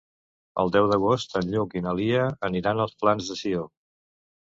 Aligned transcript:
El 0.63 0.73
deu 0.75 0.87
d'agost 0.91 1.37
en 1.41 1.53
Lluc 1.53 1.77
i 1.81 1.85
na 1.89 1.95
Lia 2.01 2.25
aniran 2.51 2.85
als 2.89 3.01
Plans 3.07 3.33
de 3.33 3.43
Sió. 3.47 3.73